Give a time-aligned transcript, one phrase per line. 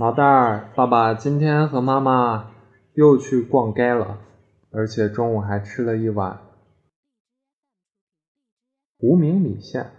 [0.00, 2.52] 毛蛋儿，爸爸今天和妈妈
[2.94, 4.20] 又去逛街了，
[4.70, 6.38] 而且中午还吃了一碗
[9.00, 9.90] 无名米线。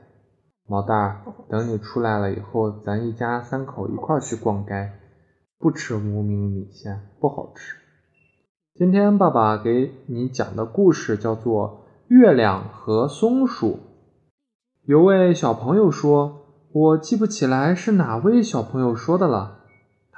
[0.65, 4.93] 毛蛋儿，等你出来了以后，咱一家三口一块儿去逛街，
[5.57, 7.75] 不吃无名米线，不好吃。
[8.75, 13.67] 今天爸爸给你讲的故事叫做《月亮和松鼠》。
[14.85, 19.57] 有位小朋友说：“我记不起来是哪位小朋友说的了。”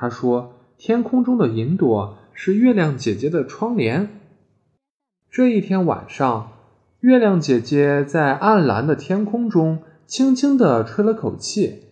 [0.01, 4.09] 他说：“天空中的云朵是月亮姐姐的窗帘。”
[5.29, 6.53] 这一天晚上，
[7.01, 11.83] 月亮姐姐在暗蓝的天空中轻轻地吹了口气，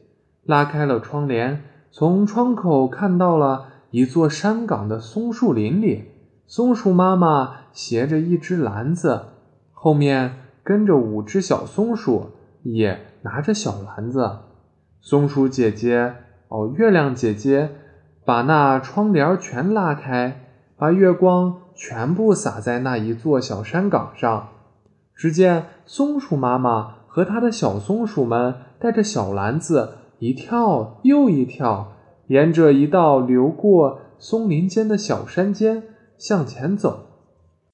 [0.44, 6.06] 拉开了窗帘，从窗口看到了一座山岗的松树林里，
[6.48, 9.22] 松鼠妈妈携着一只篮子，
[9.72, 12.32] 后面跟着五只小松鼠，
[12.64, 14.40] 也拿着小篮子。
[15.00, 16.16] 松鼠姐姐，
[16.48, 17.70] 哦，月亮姐姐。
[18.30, 20.40] 把那窗帘全拉开，
[20.78, 24.50] 把月光全部洒在那一座小山岗上。
[25.16, 31.94] 只见松鼠妈妈和她的小松鼠们带着小篮子，一跳又一跳，
[32.28, 35.82] 沿着一道流过松林间的小山间
[36.20, 37.00] 向前走。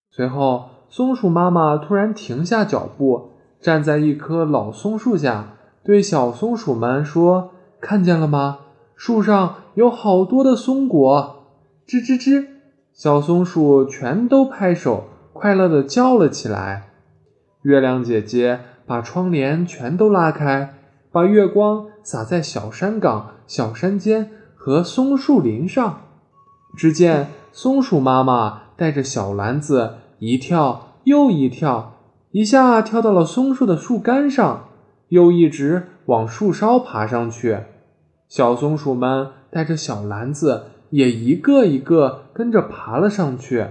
[0.10, 8.60] 随后，松鼠妈妈突然停下脚步，站在一棵老松树下，对小松鼠们说：“看见了吗？”
[8.96, 11.44] 树上有好多的松果，
[11.88, 12.48] 吱吱吱，
[12.94, 16.90] 小松鼠全都拍手，快乐的叫了起来。
[17.64, 20.76] 月亮姐姐把窗帘全都拉开，
[21.12, 26.02] 把月光洒在小山岗、小山间和松树林上。
[26.78, 31.94] 只见松鼠妈妈带着小篮子，一跳又一跳，
[32.32, 34.70] 一下跳到了松树的树干上，
[35.10, 37.58] 又一直往树梢爬上去。
[38.36, 43.68] 小松鼠们带着小篮子，也一个一个跟着爬了上去。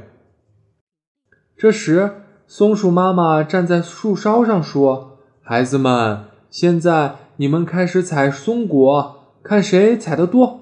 [1.54, 2.12] 这时，
[2.46, 10.60] 松鼠妈妈站在树梢上说：“孩子们，现在你们开始采松果，看谁采的多。”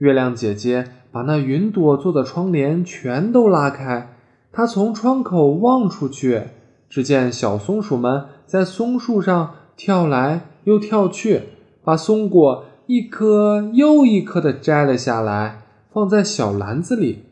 [0.00, 4.16] 月亮姐姐把那云朵做的窗帘全都拉开，
[4.50, 6.44] 她从窗口望出去，
[6.88, 11.42] 只见小松鼠们在松树上跳来又跳去，
[11.84, 12.64] 把松果。
[12.86, 17.24] 一颗又一颗的摘了下来，放在小篮子里。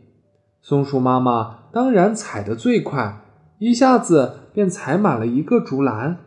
[0.60, 3.20] 松鼠妈妈当然采得最快，
[3.58, 6.18] 一下子便采满了一个竹篮。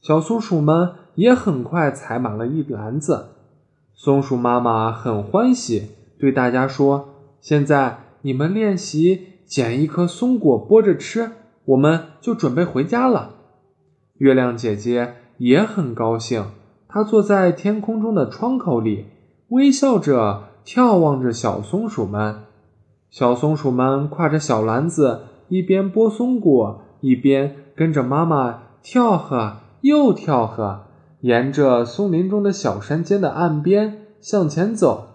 [0.00, 3.26] 小松鼠们也很快采满了一篮子。
[3.94, 7.10] 松鼠妈妈很欢喜，对大家说
[7.42, 11.32] ：“现在你们练习捡一颗松果剥着吃，
[11.66, 13.34] 我们就准备回家了。”
[14.16, 16.46] 月亮姐姐也很高兴。
[16.94, 19.06] 他坐在天空中的窗口里，
[19.48, 22.40] 微笑着眺望着小松鼠们。
[23.08, 30.82] 小松鼠们挎着小篮子，一边剥松果，一边跟着妈妈跳呵又跳呵，
[31.22, 35.06] 沿着松林中的小山间的岸边向前走。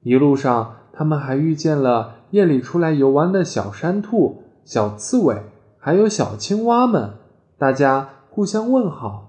[0.00, 5.42] 一路上，他们还遇见了夜里出来游玩的小山兔、小刺猬，
[5.78, 7.10] 还有小青蛙们。
[7.58, 9.26] 大家互相问好。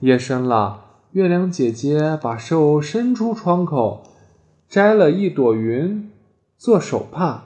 [0.00, 0.81] 夜深了。
[1.12, 4.02] 月亮姐姐把手伸出窗口，
[4.66, 6.10] 摘了一朵云
[6.56, 7.42] 做手帕，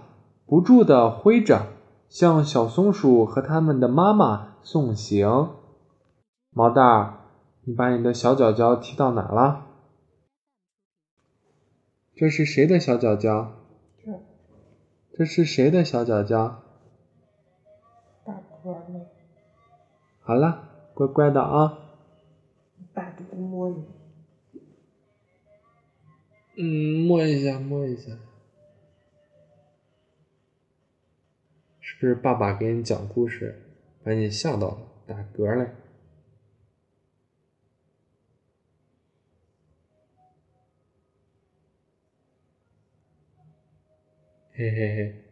[0.47, 1.67] 不住地挥着，
[2.09, 5.51] 向小松鼠和它们的妈妈送行。
[6.51, 7.15] 毛蛋儿，
[7.65, 9.67] 你把你的小脚脚踢到哪了？
[12.15, 13.51] 这是谁的小脚脚？
[13.99, 14.13] 这，
[15.13, 16.63] 这是谁的小脚脚？
[18.25, 19.01] 大哥呢？
[20.21, 21.79] 好了，乖乖的啊。
[23.37, 23.85] 摸你，
[26.57, 28.19] 嗯，摸一下，摸一下，
[31.81, 33.63] 是不是爸爸给你讲故事，
[34.03, 35.71] 把你吓到了，打嗝了？
[44.53, 45.26] 嘿嘿嘿。